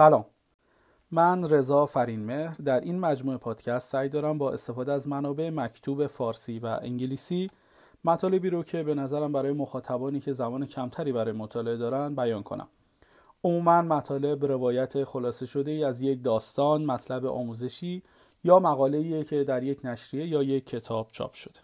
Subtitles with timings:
[0.00, 0.24] سلام.
[1.10, 2.54] من رضا فرینمهر.
[2.64, 7.50] در این مجموعه پادکست سعی دارم با استفاده از منابع مکتوب فارسی و انگلیسی
[8.04, 12.68] مطالبی رو که به نظرم برای مخاطبانی که زمان کمتری برای مطالعه دارن بیان کنم.
[13.44, 18.02] عموما مطالب روایت خلاصه شده از یک داستان مطلب آموزشی
[18.44, 21.60] یا مقاله که در یک نشریه یا یک کتاب چاپ شده.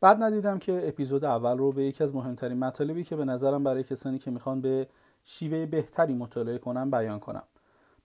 [0.00, 3.84] بعد ندیدم که اپیزود اول رو به یکی از مهمترین مطالبی که به نظرم برای
[3.84, 4.88] کسانی که می‌خوان به
[5.28, 7.42] شیوه بهتری مطالعه کنم بیان کنم.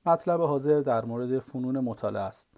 [0.05, 2.49] مطلب حاضر در مورد فنون مطالعه است.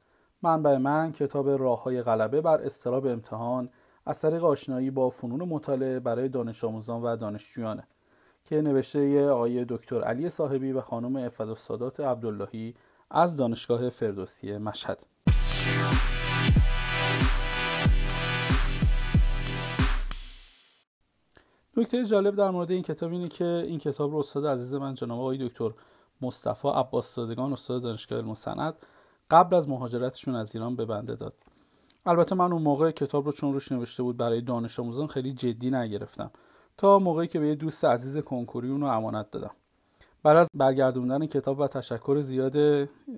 [0.41, 3.69] منبع من کتاب راه های غلبه بر استراب امتحان
[4.05, 7.87] از طریق آشنایی با فنون مطالعه برای دانش آموزان و دانشجویانه
[8.45, 12.75] که نوشته آقای دکتر علی صاحبی و خانم افد السادات عبداللهی
[13.11, 15.05] از دانشگاه فردوسی مشهد.
[21.77, 25.19] نکته جالب در مورد این کتاب اینه که این کتاب رو استاد عزیز من جناب
[25.19, 25.69] آقای دکتر
[26.21, 28.73] مصطفی عباس دادگان استاد دانشگاه علم سند
[29.31, 31.33] قبل از مهاجرتشون از ایران به بنده داد.
[32.05, 35.71] البته من اون موقع کتاب رو چون روش نوشته بود برای دانش آموزان خیلی جدی
[35.71, 36.31] نگرفتم.
[36.77, 39.51] تا موقعی که به یه دوست عزیز کنکوری اون رو امانت دادم.
[40.23, 42.57] بعد از برگردوندن کتاب و تشکر زیاد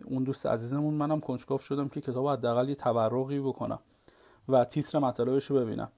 [0.05, 3.79] اون دوست عزیزمون منم کنجکاو شدم که کتاب حداقل یه تبرقی بکنم
[4.49, 5.89] و تیتر مطالبش رو ببینم.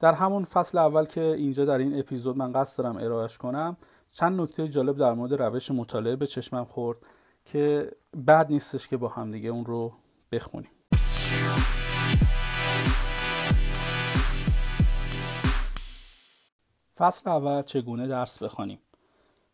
[0.00, 3.76] در همون فصل اول که اینجا در این اپیزود من قصد دارم ارائهش کنم
[4.12, 6.98] چند نکته جالب در مورد روش مطالعه به چشمم خورد
[7.44, 7.92] که
[8.26, 9.92] بد نیستش که با همدیگه اون رو
[10.32, 10.70] بخونیم.
[16.96, 18.78] فصل اول چگونه درس بخوانیم؟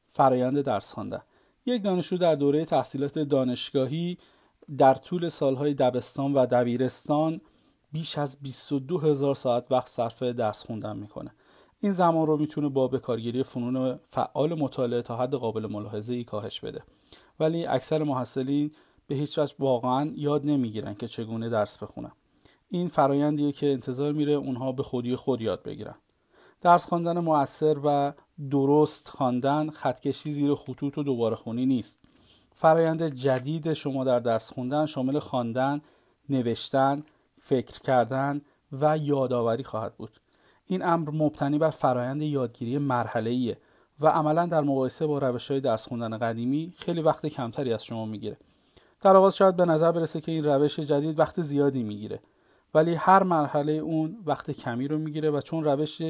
[0.09, 1.23] فرایند درس خواندن
[1.67, 4.19] یک دانشجو در دوره تحصیلات دانشگاهی
[4.79, 7.41] در طول سالهای دبستان و دبیرستان
[7.95, 11.35] بیش از 22 هزار ساعت وقت صرف درس خوندن می‌کنه.
[11.81, 16.61] این زمان رو می‌تونه با بکارگیری فنون فعال مطالعه تا حد قابل ملاحظه ای کاهش
[16.61, 16.83] بده.
[17.41, 18.71] ولی اکثر محصلین
[19.07, 22.13] به هیچ وجه واقعا یاد نمی‌گیرن که چگونه درس بخونن.
[22.69, 25.95] این فرایندیه که انتظار میره اونها به خودی خود یاد بگیرن.
[26.61, 28.13] درس خواندن مؤثر و
[28.51, 32.01] درست خواندن خطکشی زیر خطوط و دوباره خونی نیست.
[32.55, 35.81] فرایند جدید شما در درس خوندن شامل خواندن
[36.29, 37.03] نوشتن
[37.47, 38.41] فکر کردن
[38.73, 40.19] و یادآوری خواهد بود.
[40.67, 43.57] این امر مبتنی بر فرایند یادگیری مرحله
[44.01, 48.07] و عملا در مقایسه با روش های درس خوندن قدیمی خیلی وقت کمتری از شما
[48.07, 48.37] می‌گیره.
[49.01, 52.21] در آغاز شاید به نظر برسه که این روش جدید وقت زیادی می‌گیره
[52.75, 56.03] ولی هر مرحله اون وقت کمی رو می‌گیره و چون روش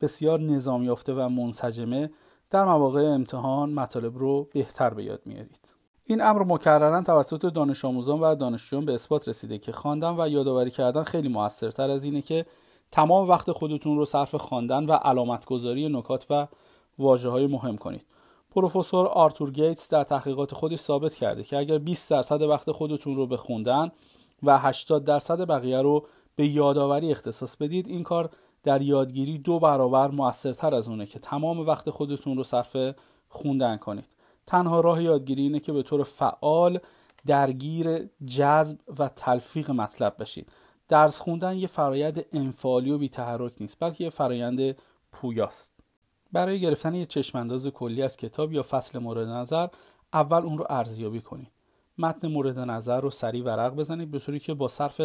[0.00, 2.10] بسیار نظام یافته و منسجمه
[2.50, 8.20] در مواقع امتحان مطالب رو بهتر به یاد میارید این امر مکررا توسط دانش آموزان
[8.20, 12.46] و دانشجویان به اثبات رسیده که خواندن و یادآوری کردن خیلی موثرتر از اینه که
[12.90, 16.46] تمام وقت خودتون رو صرف خواندن و علامتگذاری نکات و
[16.98, 18.06] واژه های مهم کنید.
[18.50, 23.26] پروفسور آرتور گیتس در تحقیقات خودش ثابت کرده که اگر 20 درصد وقت خودتون رو
[23.26, 23.92] به خوندن
[24.42, 28.30] و 80 درصد بقیه رو به یادآوری اختصاص بدید این کار
[28.62, 32.76] در یادگیری دو برابر موثرتر از اونه که تمام وقت خودتون رو صرف
[33.28, 34.08] خوندن کنید.
[34.46, 36.80] تنها راه یادگیری اینه که به طور فعال
[37.26, 40.52] درگیر جذب و تلفیق مطلب بشید
[40.88, 44.76] درس خوندن یه فرایند انفعالی و بیتحرک نیست بلکه یه فرایند
[45.12, 45.74] پویاست.
[46.32, 49.66] برای گرفتن یه چشمانداز کلی از کتاب یا فصل مورد نظر
[50.12, 51.50] اول اون رو ارزیابی کنید
[51.98, 55.00] متن مورد نظر رو سریع ورق بزنید به طوری که با صرف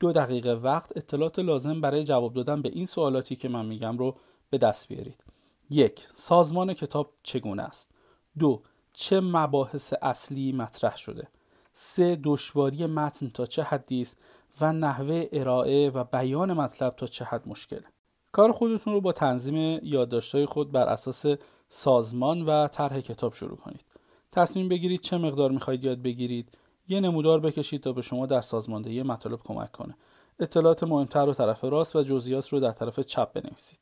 [0.00, 4.16] دو دقیقه وقت اطلاعات لازم برای جواب دادن به این سوالاتی که من میگم رو
[4.50, 5.24] به دست بیارید.
[5.70, 7.90] یک سازمان کتاب چگونه است؟
[8.38, 8.62] دو
[8.96, 11.28] چه مباحث اصلی مطرح شده.
[11.72, 14.18] سه دشواری متن تا چه حدی است
[14.60, 17.84] و نحوه ارائه و بیان مطلب تا چه حد مشکله
[18.32, 21.26] کار خودتون رو با تنظیم یادداشت‌های خود بر اساس
[21.68, 23.84] سازمان و طرح کتاب شروع کنید.
[24.32, 26.58] تصمیم بگیرید چه مقدار می‌خواهید یاد بگیرید.
[26.88, 29.96] یه نمودار بکشید تا به شما در سازماندهی مطالب کمک کنه.
[30.38, 33.78] اطلاعات مهمتر رو طرف راست و جزئیات رو در طرف چپ بنویسید.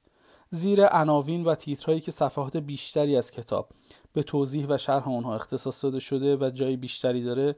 [0.55, 3.69] زیر عناوین و تیترهایی که صفحات بیشتری از کتاب
[4.13, 7.57] به توضیح و شرح آنها اختصاص داده شده و جای بیشتری داره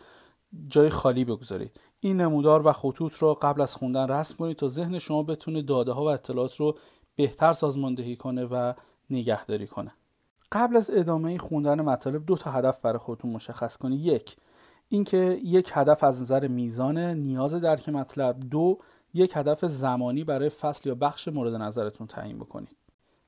[0.68, 1.80] جای خالی بگذارید.
[2.00, 5.92] این نمودار و خطوط رو قبل از خوندن رسم کنید تا ذهن شما بتونه داده
[5.92, 6.78] ها و اطلاعات رو
[7.16, 8.72] بهتر سازماندهی کنه و
[9.10, 9.92] نگهداری کنه.
[10.52, 14.00] قبل از ادامه خوندن مطالب دو تا هدف برای خودتون مشخص کنید.
[14.00, 14.36] یک
[14.88, 18.40] اینکه یک هدف از نظر میزان نیاز درک مطلب.
[18.50, 18.78] دو
[19.14, 22.83] یک هدف زمانی برای فصل یا بخش مورد نظرتون تعیین بکنید.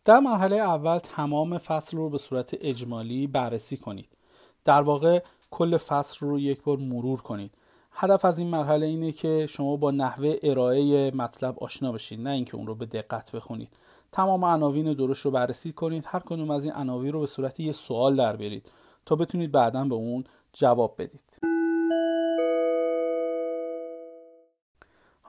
[0.06, 4.08] در مرحله اول تمام فصل رو به صورت اجمالی بررسی کنید.
[4.64, 7.50] در واقع کل فصل رو یک بار مرور کنید.
[7.92, 12.56] هدف از این مرحله اینه که شما با نحوه ارائه مطلب آشنا بشید نه اینکه
[12.56, 13.68] اون رو به دقت بخونید.
[14.12, 17.72] تمام عناوین درست رو بررسی کنید هر کدوم از این عناوین رو به صورت یه
[17.72, 18.72] سوال در برید
[19.06, 21.55] تا بتونید بعدا به اون جواب بدید.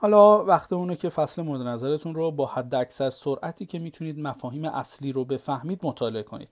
[0.00, 4.64] حالا وقت اونه که فصل مورد نظرتون رو با حد اکثر سرعتی که می‌تونید مفاهیم
[4.64, 6.48] اصلی رو بفهمید مطالعه کنید.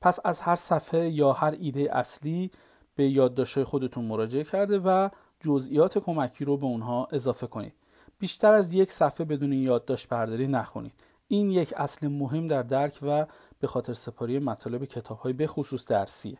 [0.00, 2.50] پس از هر صفحه یا هر ایده اصلی
[2.96, 5.08] به یادداشت‌های خودتون مراجعه کرده و
[5.40, 7.72] جزئیات کمکی رو به اونها اضافه کنید.
[8.18, 10.92] بیشتر از یک صفحه بدون یادداشت برداری نخونید.
[11.28, 13.26] این یک اصل مهم در درک و
[13.60, 16.38] به خاطر سپاری مطالب کتاب‌های به خصوص درسیه.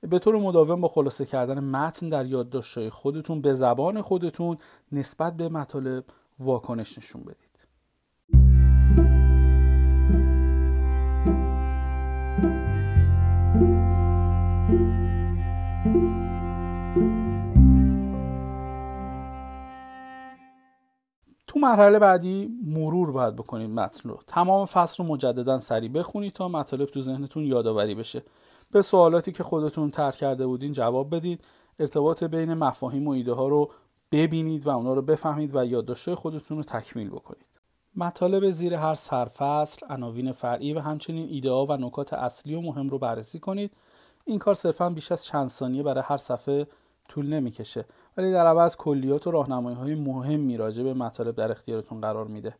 [0.00, 4.58] به طور مداوم با خلاصه کردن متن در یادداشت‌های خودتون به زبان خودتون
[4.92, 6.04] نسبت به مطالب
[6.40, 7.48] واکنش نشون بدید.
[21.46, 24.18] تو مرحله بعدی مرور باید بکنید متن رو.
[24.26, 28.22] تمام فصل رو مجددا سریع بخونید تا مطالب تو ذهنتون یادآوری بشه.
[28.72, 31.44] به سوالاتی که خودتون ترک کرده بودین جواب بدید
[31.78, 33.70] ارتباط بین مفاهیم و ایده ها رو
[34.12, 37.46] ببینید و اونا رو بفهمید و یادداشت خودتون رو تکمیل بکنید.
[37.96, 42.88] مطالب زیر هر سرفصل عناوین فرعی و همچنین ایده ها و نکات اصلی و مهم
[42.88, 43.70] رو بررسی کنید.
[44.24, 46.66] این کار صرفا بیش از چند ثانیه برای هر صفحه
[47.08, 47.84] طول نمی‌کشه
[48.16, 52.54] ولی در عوض کلیات و راهنمایی های مهمی راجع به مطالب در اختیارتون قرار میده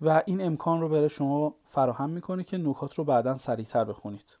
[0.00, 4.38] و این امکان رو برای شما فراهم می‌کنه که نکات رو بعدا سریعتر بخونید.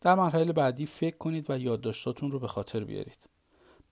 [0.00, 3.18] در مرحله بعدی فکر کنید و یادداشتاتون رو به خاطر بیارید.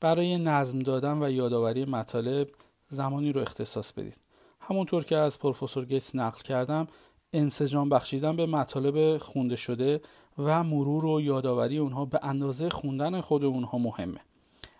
[0.00, 2.48] برای نظم دادن و یادآوری مطالب
[2.88, 4.20] زمانی رو اختصاص بدید.
[4.60, 6.86] همونطور که از پروفسور گیتس نقل کردم
[7.32, 10.00] انسجام بخشیدن به مطالب خونده شده
[10.38, 14.20] و مرور و یادآوری اونها به اندازه خوندن خود اونها مهمه.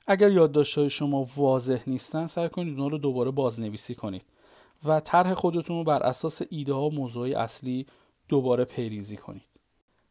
[0.07, 4.25] اگر یادداشت‌های شما واضح نیستن سعی کنید اونها رو دوباره بازنویسی کنید
[4.85, 7.87] و طرح خودتون رو بر اساس ایده ها و موضوع اصلی
[8.29, 9.58] دوباره پیریزی کنید.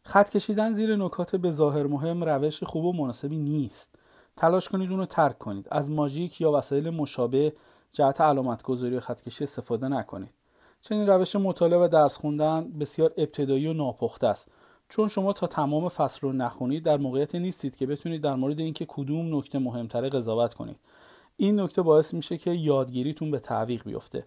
[0.07, 3.95] خط کشیدن زیر نکات به ظاهر مهم روش خوب و مناسبی نیست.
[4.37, 5.67] تلاش کنید اون رو ترک کنید.
[5.71, 7.53] از ماژیک یا وسایل مشابه
[7.91, 10.29] جهت علامت گذاری و خطکشی استفاده نکنید.
[10.81, 14.51] چنین روش مطالعه و درس خوندن بسیار ابتدایی و ناپخته است.
[14.89, 18.85] چون شما تا تمام فصل رو نخونید در موقعیت نیستید که بتونید در مورد اینکه
[18.85, 20.79] کدوم نکته مهمتره قضاوت کنید.
[21.37, 24.25] این نکته باعث میشه که یادگیریتون به تعویق بیفته.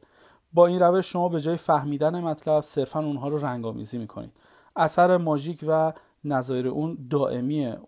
[0.53, 4.33] با این روش شما به جای فهمیدن مطلب صرفا اونها رو رنگآمیزی می‌کنید.
[4.81, 5.93] اثر ماژیک و
[6.25, 7.79] نظایر اون دائمیه.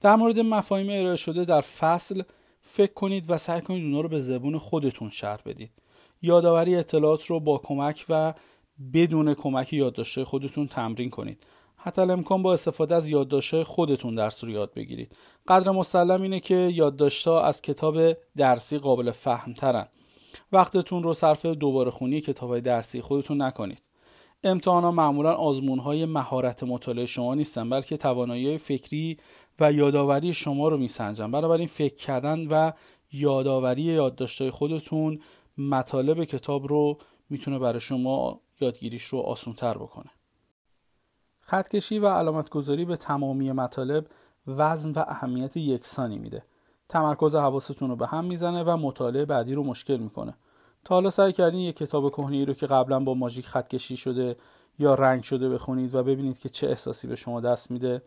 [0.00, 2.22] در مورد مفاهیم ارائه شده در فصل
[2.62, 5.70] فکر کنید و سعی کنید اونها رو به زبون خودتون شرح بدید.
[6.22, 8.34] یادآوری اطلاعات رو با کمک و
[8.94, 11.46] بدون کمک یادداشت خودتون تمرین کنید.
[11.76, 15.16] حتی امکان با استفاده از یادداشت خودتون درس رو یاد بگیرید.
[15.48, 19.86] قدر مسلم اینه که یادداشتها از کتاب درسی قابل فهم ترن
[20.52, 23.82] وقتتون رو صرف دوباره خونی کتاب درسی خودتون نکنید.
[24.44, 29.18] امتحان ها معمولا آزمون های مهارت مطالعه شما نیستن بلکه توانایی فکری
[29.60, 31.30] و یادآوری شما رو میسنجن.
[31.30, 32.72] بنابراین فکر کردن و
[33.12, 35.20] یادآوری یادداشت‌های خودتون
[35.58, 36.98] مطالب کتاب رو
[37.30, 40.10] می‌تونه برای شما یادگیریش رو آسونتر بکنه.
[41.40, 44.06] خطکشی و علامت گذاری به تمامی مطالب
[44.46, 46.44] وزن و اهمیت یکسانی میده.
[46.88, 50.34] تمرکز حواستون رو به هم می‌زنه و مطالعه بعدی رو مشکل می‌کنه.
[50.84, 54.36] تا حالا سعی کردین یک کتاب کهنه رو که قبلا با ماژیک خطکشی شده
[54.78, 58.02] یا رنگ شده بخونید و ببینید که چه احساسی به شما دست میده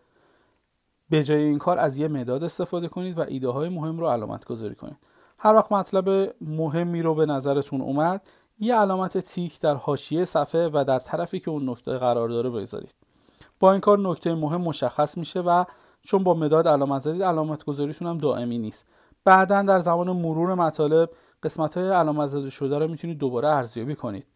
[1.10, 4.46] به جای این کار از یه مداد استفاده کنید و ایده های مهم رو علامت
[4.46, 4.98] گذاری کنید.
[5.40, 8.22] هر وقت مطلب مهمی رو به نظرتون اومد
[8.60, 12.96] یه علامت تیک در حاشیه صفحه و در طرفی که اون نکته قرار داره بگذارید.
[13.60, 15.66] با این کار نکته مهم مشخص میشه و
[16.02, 18.86] چون با مداد علامت زدید علامت گذاریتون هم دائمی نیست.
[19.26, 21.10] بعدا در زمان مرور مطالب
[21.44, 24.28] قسمت های علامت زده شده رو می‌تونید دوباره ارزیابی کنید.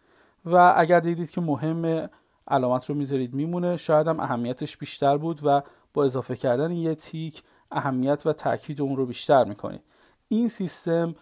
[0.46, 2.10] و اگر دیدید که مهم
[2.48, 3.78] علامت رو می‌ذارید میمونه.
[3.78, 5.62] شاید هم اهمیتش بیشتر بود و
[5.94, 9.82] با اضافه کردن یه تیک اهمیت و تاکید اون رو بیشتر می‌کنید.
[10.28, 11.16] این سیستم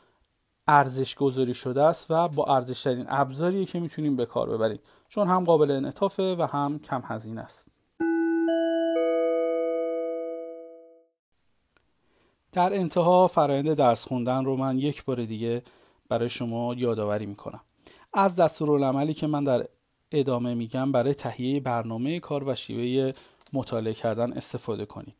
[0.67, 5.43] ارزش گذاری شده است و با ارزشترین ابزاریه که می‌تونیم به کار ببرید چون هم
[5.43, 7.74] قابل انعطافه و هم کم هزینه است.
[12.55, 15.63] در انتها فرایند درس خوندن رو من یک بار دیگه
[16.09, 17.61] برای شما یادآوری می‌کنم.
[18.13, 19.65] از دستورالعملی که من در
[20.11, 23.13] ادامه میگم برای تهیه برنامه کار و شیوه
[23.53, 25.15] مطالعه کردن استفاده کنید.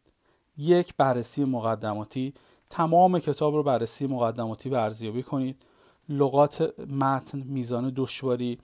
[0.58, 2.34] یک بررسی مقدماتی.
[2.70, 5.66] تمام کتاب رو بررسی مقدماتی و ارزیابی کنید.
[6.10, 8.60] لغات متن میزان دشواری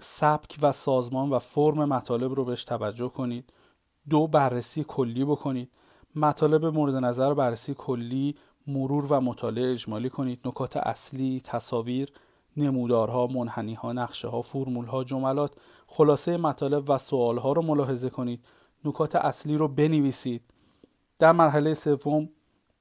[0.00, 3.52] سبک و سازمان و فرم مطالب رو بهش توجه کنید.
[4.10, 5.70] دو بررسی کلی بکنید.
[6.16, 8.34] مطالب مورد نظر بررسی کلی
[8.66, 10.40] مرور و مطالعه اجمالی کنید.
[10.44, 12.12] نکات اصلی تصاویر
[12.56, 15.54] نمودارها منحنیها نقشه ها فرمول ها جملات.
[15.86, 18.44] خلاصه مطالب و سوال ها رو ملاحظه کنید.
[18.84, 20.42] نکات اصلی رو بنویسید.
[21.18, 22.28] در مرحله سوم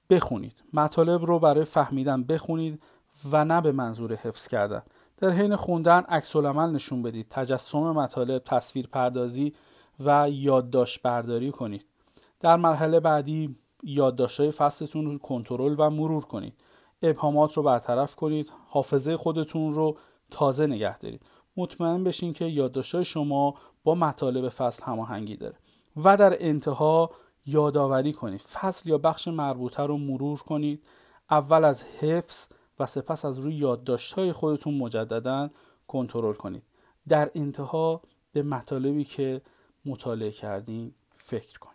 [0.10, 0.64] بخونید.
[0.74, 2.84] مطالب رو برای فهمیدن بخونید
[3.32, 4.82] و نه به منظور حفظ کردن.
[5.18, 7.28] در حین خوندن عکس نشون بدید.
[7.30, 9.54] تجسم مطالب تصویر پردازی
[10.00, 11.86] و یادداشت برداری کنید.
[12.40, 16.54] در مرحله بعدی یادداشت‌های فصلتون رو کنترل و مرور کنید.
[17.02, 18.52] ابهامات رو برطرف کنید.
[18.68, 19.98] حافظه خودتون رو
[20.32, 21.22] تازه نگه دارید.
[21.58, 25.56] مطمئن بشین که یادداشت‌های شما با مطالب فصل هماهنگی داره.
[26.04, 27.10] و در انتها
[27.46, 28.42] یادآوری کنید.
[28.42, 30.84] فصل یا بخش مربوطه رو مرور کنید.
[31.30, 32.48] اول از حفظ
[32.80, 35.50] و سپس از روی یادداشت‌های خودتون مجددا
[35.88, 36.64] کنترل کنید.
[37.08, 38.02] در انتها
[38.32, 39.42] به مطالبی که
[39.86, 41.75] مطالعه کردین فکر کنید.